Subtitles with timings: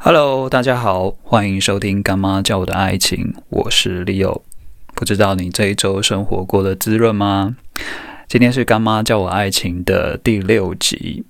[0.00, 4.42] Hello，大家好，欢迎收听《干妈教我的爱情》，我是 Leo。
[4.94, 7.56] 不知道你这一周生活过得滋润吗？
[8.28, 11.24] 今天是《干妈教我爱情》的第六集。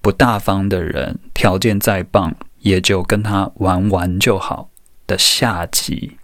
[0.00, 4.70] 不大方的人，条件再棒，也就跟他玩玩就好
[5.06, 6.16] 的下集。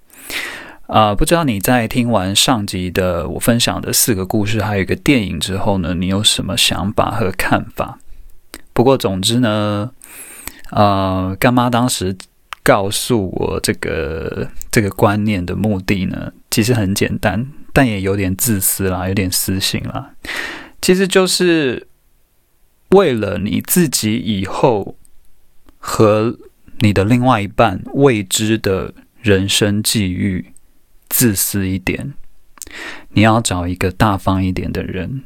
[0.86, 7.98] 啊，不知道你在听完上集的我分享的四个故事，还有一个电影之后呢，你有什么想法和看法？
[8.72, 9.90] 不过总之呢，
[10.74, 12.16] 呃，干妈当时
[12.62, 20.14] 告诉我这个这个观念的目的呢，其实很简单，但也有点自私啦，有点私心啦。
[20.80, 21.86] 其实就是
[22.88, 24.96] 为了你自己以后
[25.78, 26.38] 和
[26.78, 30.52] 你的另外一半未知的人生际遇，
[31.08, 32.14] 自私一点，
[33.10, 35.24] 你要找一个大方一点的人。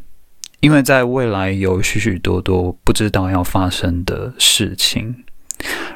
[0.60, 5.24] 因为在未来有许许多多不知道要发生的事情，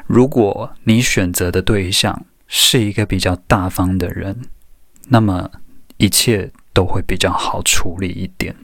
[0.07, 4.41] 如果你选择的对象是一个比较大方的人，
[5.09, 5.49] 那么
[5.97, 8.55] 一切都会比较好处理一点。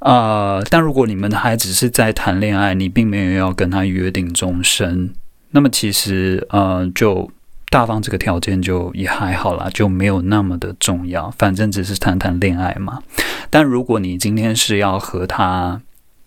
[0.00, 5.14] 啊，但如果你们还只是在谈恋爱，你并没有要跟他约定终身，
[5.50, 7.30] 那么其实呃就。
[7.72, 11.30] 大方这个条件就也还好啦，就没有那么的重要。
[11.38, 13.00] 反正只是谈谈恋爱嘛。
[13.48, 15.80] 但如果你今天是要和他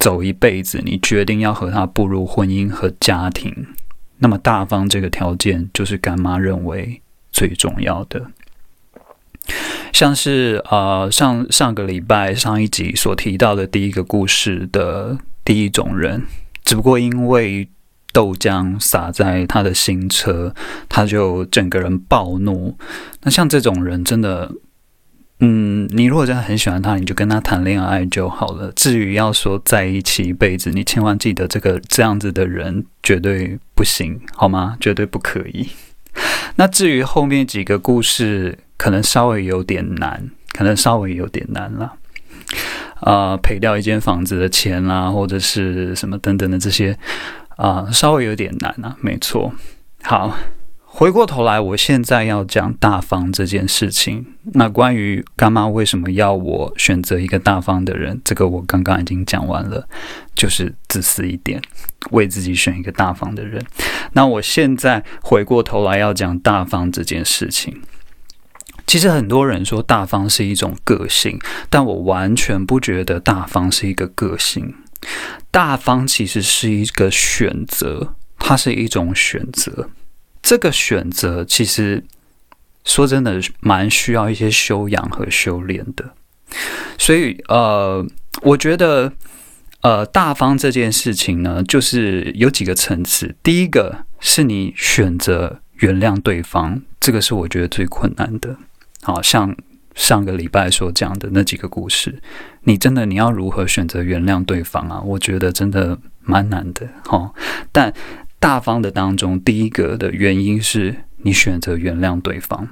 [0.03, 3.65] 走一辈子，你决定要和他步入婚姻和家庭，
[4.17, 7.01] 那么大方这个条件就是干妈认为
[7.31, 8.27] 最重要的。
[9.93, 16.23] 像是呃上上个礼拜上一集所提到的第一个故事的第一种人，
[16.65, 17.69] 只不过因为。
[18.13, 20.53] 豆浆洒在他的新车，
[20.87, 22.77] 他就整个人暴怒。
[23.23, 24.51] 那像这种人，真的，
[25.45, 28.71] 嗯，你如果真的很喜欢他，你就跟他谈恋爱就好了。
[28.77, 34.77] 至于要说在一起一辈子，你千万记得，这个这样子的人绝对不行，好吗？
[34.79, 35.67] 绝对不可以。
[36.55, 41.95] 那至于后面几个故事，可能稍微有点难，可能稍微有点难了。
[43.01, 46.97] 啊，赔掉一间房子的钱啦，或者是什么等等的这些。
[47.57, 49.53] 啊，稍微有点难啊，没错。
[50.03, 50.35] 好，
[50.95, 54.27] 回过头来，我现在要讲大方这件事情。
[54.53, 59.87] 那关于干妈为什么要我选择一个大方的人，这个我刚刚已经讲完了，
[60.35, 61.59] 就是自私一点，
[62.11, 63.65] 为自己选一个大方的人。
[64.11, 67.81] 那我现在回过头来要讲大方这件事情。
[68.85, 71.39] 其实很多人说大方是一种个性，
[71.71, 74.75] 但我完全不觉得大方是一个个性。
[75.49, 79.89] 大方其实是一个选择，它是一种选择。
[80.43, 82.03] 这个选择其实
[82.85, 86.13] 说真的，蛮需要一些修养和修炼的。
[86.99, 88.05] 所以，呃，
[88.43, 89.11] 我觉得，
[89.81, 93.35] 呃，大方这件事情呢，就是有几个层次。
[93.41, 98.57] 第一个是你选择原谅对方，这个是我觉得最困难的。
[99.01, 99.55] 好像。
[99.95, 102.19] 上个礼拜所讲的那几个故事，
[102.63, 104.99] 你真的你要如何选择原谅对方啊？
[104.99, 107.31] 我觉得真的蛮难的哈。
[107.71, 107.93] 但
[108.43, 112.67] 大方的当中，第一个的原因是你选择原谅对方；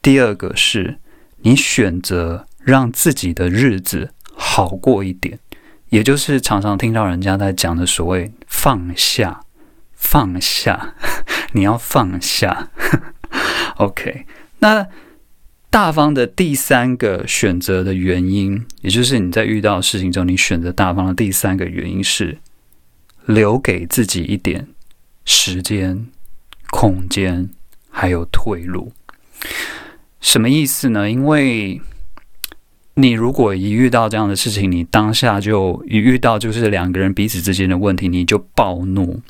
[0.00, 0.98] 第二个是
[1.38, 5.40] 你选择让自己的日子好过一点，
[5.88, 9.40] 也就是常常听到人家在讲的所谓放下、
[9.94, 10.94] 放下，
[11.54, 12.70] 你要放下。
[13.78, 14.26] OK，
[14.60, 14.86] 那。
[15.70, 22.38] 大方的第三个选择的原因，也就是你在遇到事情中，你选择大方的第三个原因是
[23.26, 24.68] 留给自己一点
[25.24, 26.06] 时间、
[26.70, 27.50] 空间，
[27.90, 28.92] 还有退路。
[30.20, 31.10] 什么意思呢？
[31.10, 31.80] 因为
[32.94, 39.20] 你如果一遇到这样的事情，你当下就一遇到就是两个人彼此之间的问题，你就暴怒，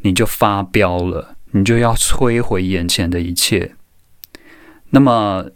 [0.00, 3.74] 你就发飙了，你就要摧毁眼前的一切。
[4.90, 5.50] 那么。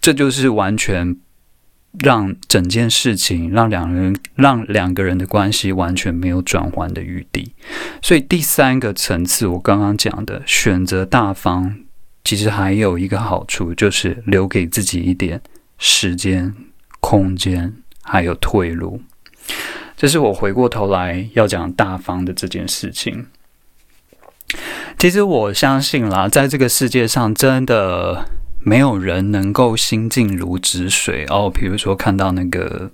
[0.00, 1.16] 这就是完全
[2.00, 7.52] 让整件事情，让两人让两个人的关系完全没有转换的余地。
[8.02, 11.74] 所以第三个层次，我刚刚讲的选择大方，
[12.22, 15.40] 其实还有一个好处，就是留给自己一点
[15.78, 16.54] 时间、
[17.00, 19.00] 空间，还有退路。
[19.96, 23.26] 这是我回过头来要讲大方的这件事情。
[24.98, 28.37] 其实我相信啦，在这个世界上，真的。
[28.62, 31.50] 没有人能够心静如止水哦。
[31.52, 32.90] 比如说，看到那个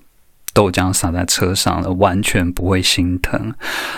[0.52, 3.52] 豆浆洒在车上了，完全不会心疼；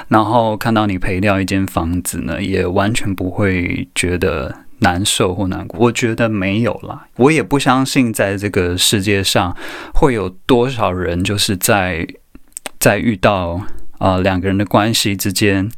[0.08, 5.78] 然后看到你赔掉一间房子呢，也完全不会觉得难受或难过。
[5.80, 9.54] 我觉得没有啦，我也不相信在这个世界上
[9.94, 12.06] 会有多少人就是在
[12.78, 13.60] 在遇到
[13.98, 15.70] 啊两个人的关系之间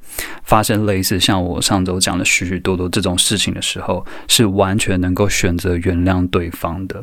[0.42, 7.02] 发生类似像我上周讲的许许多多这种事情的时候，是完全能够选择原谅对方的。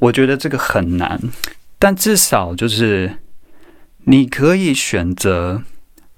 [0.00, 1.20] 我觉得这个很难，
[1.78, 3.18] 但至少就是
[4.04, 5.62] 你可以选择。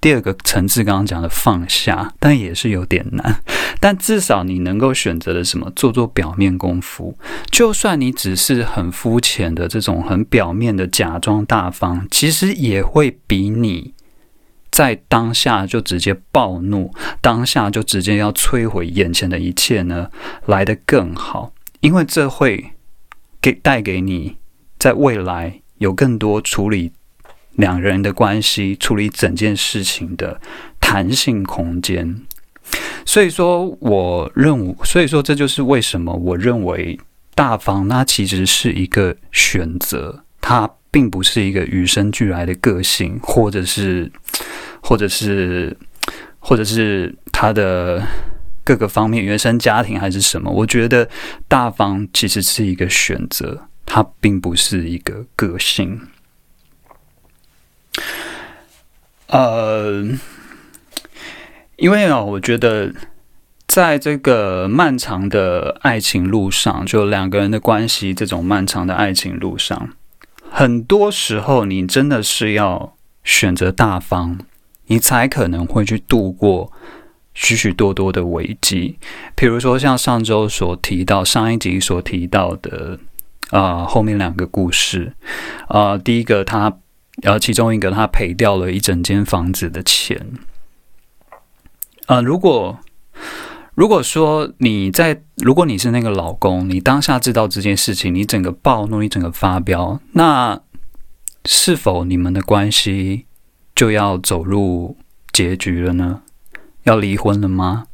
[0.01, 3.41] 第二个层次，刚刚讲的放下，但也是有点难。
[3.81, 7.17] 但至少你能够选择的什么，做做表面功夫。
[7.51, 13.93] 就算你只是很肤浅的这种很表面的假装大方，其实也会比你
[14.79, 16.89] 在当下就直接暴怒，
[17.19, 20.09] 当下就直接要摧毁眼前的一切呢，
[20.45, 21.51] 来得更好。
[21.81, 22.71] 因为这会
[23.41, 24.37] 给带给你
[24.77, 26.93] 在未来有更多处理。
[27.55, 30.39] 两人的关系处理整件事情的
[30.79, 32.21] 弹性空间，
[33.05, 36.97] 所以说，我认为，所以说，这就是为什么我认为
[37.35, 44.11] 大方，那其实是一个选择，它并不是一个与生俱来的个性，或者是，
[44.81, 45.77] 或者是，
[46.39, 48.01] 或者是他的
[48.63, 50.49] 各个方面，原生家庭还是什么？
[50.49, 51.07] 我觉得
[51.47, 56.01] 大方其实是一个选择，它并不是一个个性。
[59.27, 60.03] 呃，
[61.75, 62.91] 因为啊，我觉得
[63.67, 69.91] 在这个漫长的爱情路上，就两个人的关系这种漫长的爱情路上，
[70.59, 74.39] 很多时候你真的是要选择大方，
[74.87, 76.69] 你才可能会去度过
[77.33, 78.99] 许许多多的危机。
[79.37, 82.99] 比如说像上周所提到，上一集所提到的
[83.51, 85.13] 啊，后面两个故事
[85.69, 86.77] 啊，第一个他。
[87.21, 90.25] 然后其中一个他赔掉了一整间房子的钱。
[92.07, 92.77] 呃，如果
[93.79, 100.59] 如果说你在，如果你是那个老公，你当下知道这件事情，你整个暴怒，你整个发飙，那
[101.45, 103.25] 是否你们的关系
[103.73, 104.97] 就要走入
[105.31, 106.23] 结局了呢？
[106.83, 107.85] 要离婚了吗？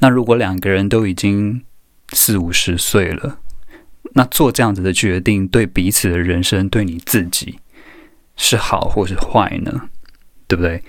[0.00, 1.62] 那如果两个人都已经
[2.12, 3.38] 四五十岁了，
[4.14, 7.60] 那做这样子的决定，对彼此的人生，对你自己。
[8.34, 9.82] 是好或是坏呢？
[10.48, 10.82] 对不对？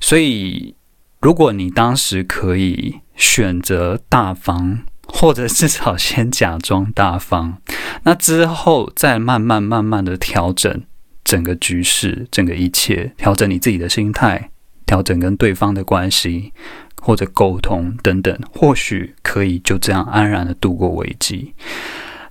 [0.00, 0.74] 所以，
[1.22, 7.58] 如果你当时可以选择大方， 或者至少先假装大方，
[8.02, 10.82] 那之后再慢慢慢慢的调整
[11.22, 14.50] 整个局势，整个一切，调整你自己的心态，
[14.86, 16.52] 调整跟对方的关系，
[17.00, 21.54] 或者沟通等等，或许可以就这样安然的度过危机。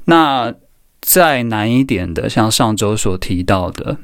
[0.05, 0.53] 那
[1.01, 3.97] 再难一点的，像上周所提到的。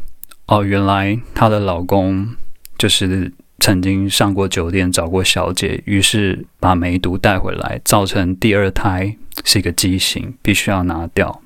[0.48, 2.36] 哦，原来她的老公
[2.78, 11.42] 就是曾经上过酒店找过小姐，于是把梅毒带回来，造成第二胎是一个畸形，必须要拿掉。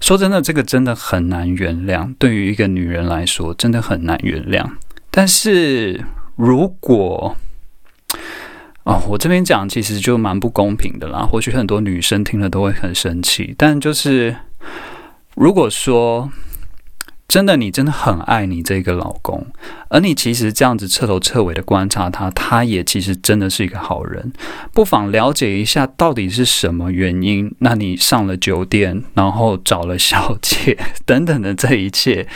[0.00, 4.64] 说真的，这个真的很难原谅，对于一个女人来说，真的很难原谅。
[5.10, 6.04] 但是
[6.36, 7.36] 如果
[8.84, 13.54] 哦，我这边讲其实就蛮不公平的啦，或许很多女生听了都会很生气。
[13.58, 14.36] 但就是
[15.34, 16.30] 如果说。
[17.28, 19.46] 真的，你真的很爱你这个老公，
[19.90, 24.32] 而你其实这样子彻头彻尾的观察他，他也其实真的是一个好人。
[24.72, 32.26] 不妨了解一下到底是什么原因，那你上了酒店，然后找了小姐 等等的这一切，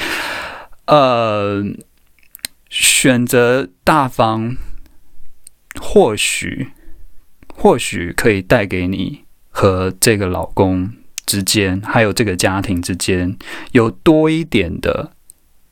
[0.85, 1.65] 呃，
[2.69, 4.59] 选择大方，
[5.81, 6.69] 或许
[7.55, 10.93] 或许可以带给你和这个老公。
[11.33, 13.35] 之间，还有这个家庭之间，
[13.71, 15.13] 有多一点的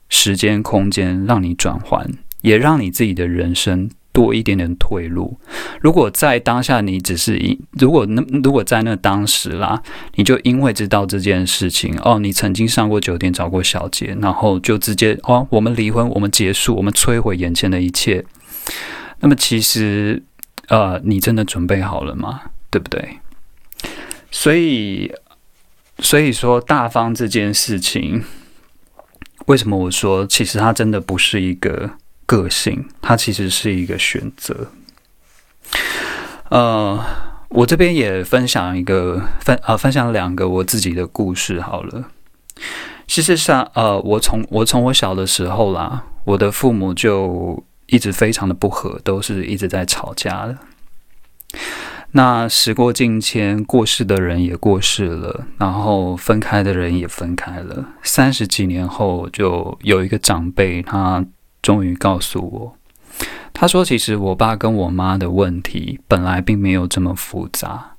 [0.08, 5.38] 时间空间让你转换，也让你自己的人生多一点点退路。
[5.82, 9.82] 如果在当下，你只是因如果那如果在那当时啦，
[10.14, 18.24] 你就因为知道这件事情哦，你曾经上过酒店找过小姐，然后就直接哦，我们离婚，我们结束，我们摧毁眼前的一切。
[19.20, 20.22] 那么其实，
[20.68, 22.40] 呃，你真的准备好了吗？
[22.70, 23.18] 对不对？
[24.30, 25.12] 所以。
[26.02, 28.24] 所以说，大方这件事情，
[29.46, 31.90] 为什么我说其实它真的不是一个
[32.26, 34.68] 个性，它其实是一个选择。
[36.48, 36.98] 呃，
[37.50, 42.06] 我这边也分享一个分呃分享两个我自己的故事好了。
[43.06, 50.58] 其实上，呃，我从我从我小的时候啦，我的父母就一直非常的不和，都是一直在吵架的。
[52.12, 57.84] 那时过境迁，过世的人也过世了，然后分开的人也分开了。
[58.02, 61.24] 三十几年后，就有一个长辈，他
[61.62, 62.76] 终于告诉我，
[63.52, 67.92] 他说：“其实我爸跟我妈的问题本来并没有这么复杂，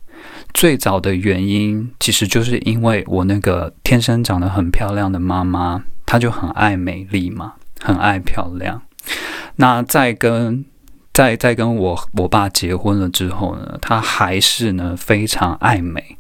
[0.54, 8.82] 最早的原因其实就是因为我那个天生长得很漂亮的妈妈，她就很爱美丽嘛，很爱漂亮。
[9.56, 10.66] 那在跟
[11.14, 16.18] 在在跟我我爸结婚了之后呢，他还是呢非常爱美，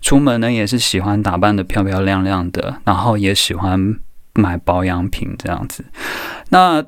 [0.00, 3.98] 出门呢也是喜欢打扮的漂漂亮亮的，然后也喜欢
[4.34, 5.84] 买保养品这样子。
[6.50, 6.84] 那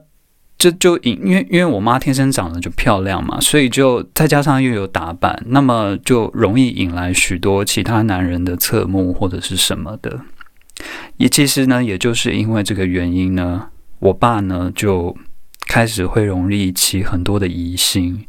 [0.57, 10.21] 这就因因为因为我妈天生长得就漂亮嘛，所以就再加上又有打扮，那么就容易引来许多其他男人的侧目或者是什么的。
[11.17, 13.67] 也其实呢，也就是因为这个原因呢，
[13.99, 15.15] 我爸呢就
[15.67, 18.27] 开始会容易起很多的疑心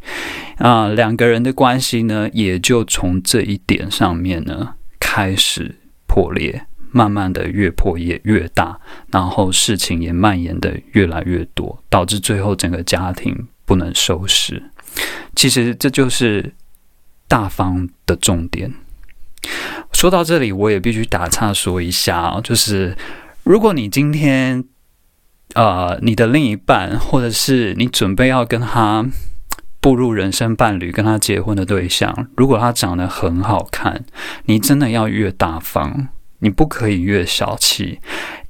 [0.57, 5.75] 啊，两个人的关系呢也就从这一点上面呢开始
[6.07, 8.79] 破裂，慢慢的越破也越大，
[9.11, 14.71] 然后事情也蔓延的越来越多，导致最后整个家庭不能收拾。
[15.35, 16.53] 其实这就是
[17.27, 18.73] 大方的重点。
[19.91, 22.95] 说到这里，我也必须打岔说一下啊，就是
[23.43, 24.63] 如果你今天，
[25.55, 29.05] 呃，你的另一半，或者是你准备要跟他
[29.81, 34.05] 步入人生伴侣、跟他结婚的对象，如果他长得很好看，
[34.45, 36.09] 你真的要越大方，
[36.39, 37.99] 你不可以越小气，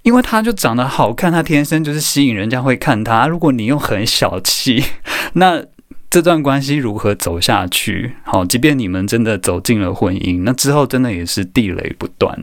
[0.04, 3.28] 因为他就长得好看，他天生就是吸引人家会看他。
[3.28, 4.84] 如果你又很小气，
[5.34, 5.64] 那。
[6.08, 8.14] 这段关系如何走下去？
[8.24, 12.34] 好，即便你们真的走进了婚姻，那之后真的也是地雷不断。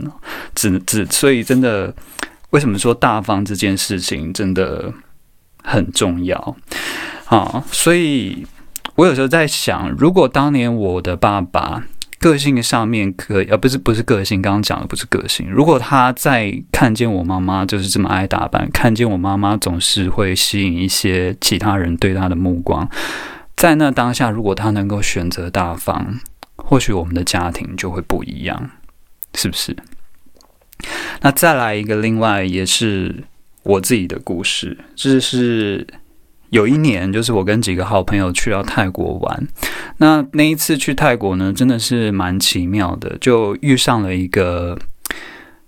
[0.55, 1.95] 只只，所以真的，
[2.53, 4.93] 为什么说大方这件事情真的
[5.63, 6.57] 很重要？
[7.27, 8.47] 啊，所以
[8.95, 11.83] 我有时候在想，如果当年我的爸爸
[12.19, 15.51] 个性上面可以，而不是不是个性，刚刚讲的不是个性。
[15.51, 22.89] 如果他在看见我妈妈就是这么爱打扮，看见我妈妈总是会吸引一些其他人对他的目光。
[23.57, 26.21] 在那当下，如果他能够选择大方，
[26.57, 28.71] 或许我们的家庭就会不一样，
[29.35, 29.75] 是不是？
[31.21, 33.15] 那再来一个，另外也是
[33.63, 35.87] 我自己的故事，就是
[36.51, 39.49] 有一年，就是我跟几个好朋友去到泰国玩。
[39.99, 44.79] 那那一次去泰国呢，真的是蛮奇妙的，就遇上了一个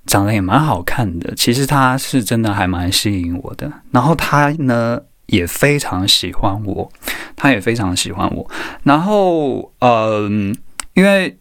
[0.06, 3.72] 长得也蛮好看的，其实他是真的还蛮吸引我的。
[3.90, 5.00] 然后他呢？
[5.28, 6.92] 也非常喜欢我，
[7.34, 8.46] 他也非常喜欢我。
[8.82, 10.54] 然后，嗯，
[10.92, 11.34] 因为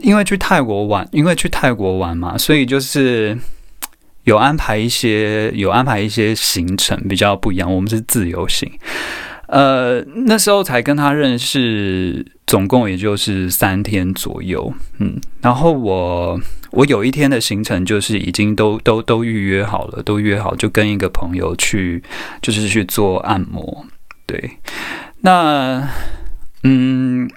[0.00, 3.38] 因为去泰国玩，因为去泰国玩嘛，所以就是
[4.24, 7.72] 有安排一些有安排一些行程比较不一样。
[7.72, 8.70] 我们是自由行，
[9.48, 14.72] 呃，那时候才跟他认识，总共也就是三天左右。
[14.98, 16.40] 嗯，然后我。
[16.72, 22.00] 我有一天的行程就是已经都都都预约好了，都约好就跟一个朋友去，
[22.40, 23.84] 就是去做按摩。
[24.24, 24.52] 对，
[25.22, 25.84] 那
[26.62, 27.28] 嗯，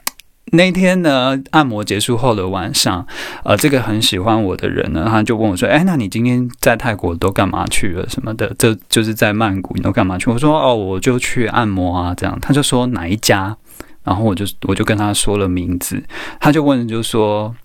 [0.54, 3.06] 那天呢，按摩结束后的晚上，
[3.44, 8.08] 呃，这个很喜欢我的人呢，他就问我说：“哎，那你今天在泰国都干嘛去了？
[8.08, 8.54] 什么的？
[8.58, 13.58] 这就是在曼谷，你都干嘛去？”我说：“哦，我就去按摩啊。”这样，他就说哪一家，
[14.04, 16.02] 然后我就我就跟他说了名字，
[16.40, 17.56] 他就问，就说：“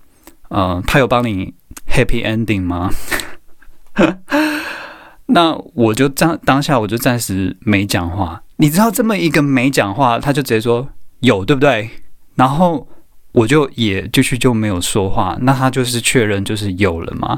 [0.49, 1.53] 呃，他有帮你？”
[1.91, 2.91] Happy ending 吗？
[5.27, 8.41] 那我就当当下我就暂时没讲话。
[8.57, 10.87] 你知道这么一个没讲话，他就直接说
[11.21, 11.89] 有，对不对？
[12.39, 12.87] 然后
[13.33, 15.37] 我就也继续就没有说话。
[15.41, 17.37] 那他就是确认就是有了嘛？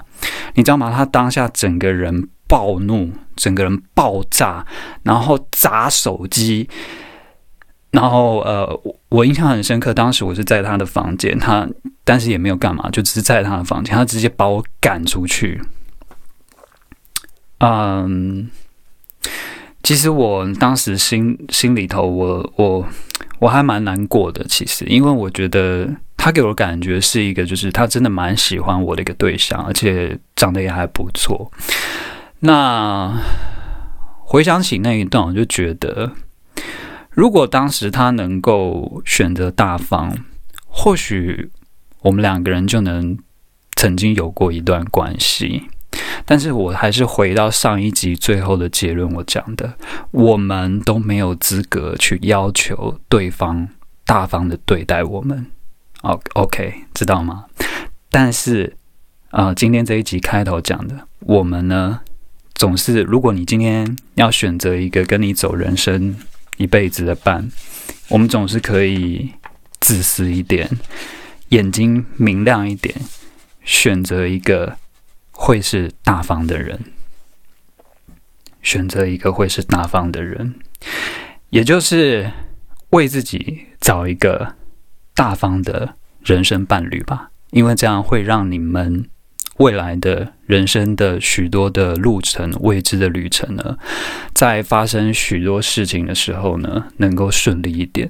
[0.53, 0.93] 你知道吗？
[0.95, 4.63] 他当下整个人暴怒，整个人爆炸，
[5.01, 6.69] 然后砸手机。
[7.89, 11.67] 然后呃，我我印象很深刻，当时我是在他的房间，他
[12.05, 15.59] 但是也没有干嘛，就只是在他的房间，他直接把我赶出去。
[17.57, 18.49] 嗯，
[19.83, 22.87] 其实我当时心心里头，我我
[23.39, 31.51] 我还蛮难过的，其实，因为我觉得他给我感觉是一个，就是他真的蛮喜欢我的一个对象，而且长得也还不错。
[32.39, 33.19] 那
[34.19, 36.11] 回想起那一段，我就觉得。
[37.09, 40.15] 如果当时他能够选择大方，
[40.65, 41.51] 或许
[42.03, 43.17] 我们两个人就能
[43.75, 45.63] 曾经有过一段关系。
[46.25, 49.73] 但是我还是回到上一集最后的结论，我讲的，
[50.11, 53.67] 我们都没有资格去要求对方
[54.05, 55.47] 大方的对待我们。
[56.01, 57.45] O OK，知道吗？
[58.09, 58.75] 但是
[59.29, 62.01] 啊，今天这一集开头讲的，我们呢，
[62.53, 66.15] 总是如果你今天要选择一个跟你走人生。
[66.57, 67.49] 一辈子的伴，
[68.09, 69.31] 我们总是可以
[69.79, 70.69] 自私一点，
[71.49, 72.93] 眼睛明亮一点，
[73.63, 74.77] 选择一个
[75.43, 76.79] 会是大方的人，
[78.61, 80.53] 选择一个会是大方的人，
[81.49, 82.31] 也就是
[82.91, 84.53] 为自己找一个
[85.15, 89.09] 大方的人生伴侣吧，因为这样会让你们
[89.57, 93.79] 未来的人生的许多的路程、未知的旅程呢，
[94.35, 98.07] 在发生许多事情的时候呢，能够顺利一点。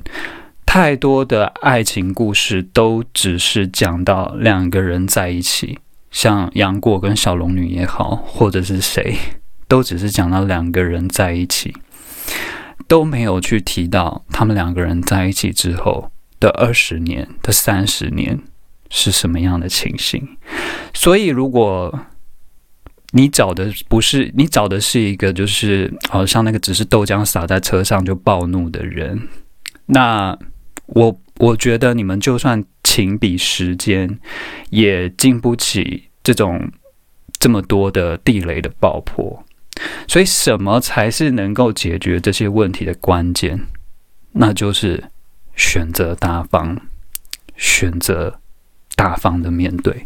[0.66, 5.80] 太多的爱情故事都只是讲到两个人在一起，
[6.12, 9.16] 像杨过跟小龙女也好，或者是谁，
[9.68, 11.74] 都只是讲到两个人在一起，
[12.88, 18.40] 都没有去提到他们两个人在一起之后的二十年的三十年
[18.90, 20.38] 是什么样的情形。
[20.94, 22.00] 所以，如果
[23.14, 29.28] 你找的不是你找的是一个就是好像那个只是豆浆洒在车上就暴怒的人，
[29.88, 30.38] 那。
[30.94, 34.20] 我我觉得你们就算情比时间，
[34.70, 36.70] 也经不起这种
[37.40, 39.46] 这么多的地雷的爆破。
[40.10, 43.66] 所以，什么才是能够解决这些问题的关键？
[44.34, 45.06] 那就是
[45.56, 46.82] 选择大方，
[47.56, 48.42] 选择
[48.98, 50.06] 大方的面对。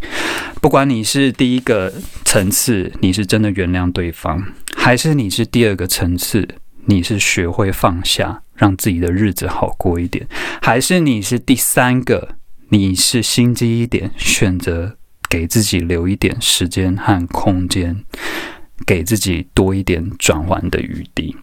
[0.62, 1.92] 不管你是第一个
[2.24, 6.48] 层次，你是真的原谅对方，还是你是第二个层次。
[6.88, 10.28] 你是学会放下，让自己的日子好过一点，
[10.62, 12.36] 还是你是第三个？
[12.70, 14.98] 你是心机一点，选择
[15.30, 18.04] 给自己留一点时间和空间，
[18.86, 21.36] 给自己多一点转换的余地，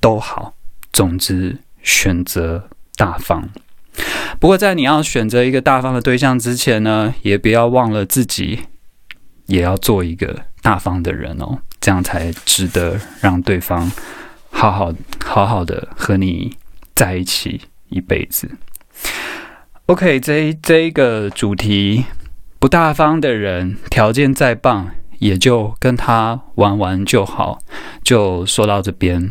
[0.00, 0.54] 都好。
[0.92, 3.48] 总之，选择大方。
[4.38, 8.60] 不过，在你要选择一个大方的对象之前呢，也不要忘了自己
[9.46, 13.90] 也要做一个大方的人哦，这样才值得让对方。
[14.50, 16.56] 好好好好的和你
[16.94, 18.50] 在一起一辈子。
[19.92, 22.06] OK，这这一个主题，
[22.58, 27.58] 不大方的人，条件再棒，也就跟他玩玩就好。
[28.02, 29.30] 就说到这边，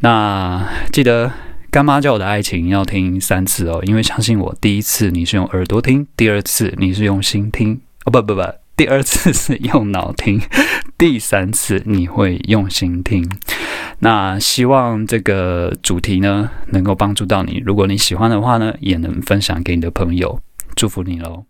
[0.00, 1.30] 那记得
[1.70, 8.42] 干妈教我的爱情要听三次哦，因为相信我，第一次你是用耳朵听，第二次你是用心听，哦不不不，
[8.78, 10.40] 第二次是用脑听，
[10.98, 13.24] 第三次你会用心听。
[14.00, 17.62] 那希望这个主题呢，能够帮助到你。
[17.64, 20.40] 如果你喜欢的话呢，也能分享给你的朋友。
[20.74, 21.44] 祝福你喽！